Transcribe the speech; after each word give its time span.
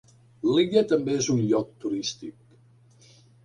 L'illa 0.53 0.83
també 0.93 1.19
és 1.19 1.29
un 1.35 1.45
lloc 1.51 1.77
turístic. 1.87 3.15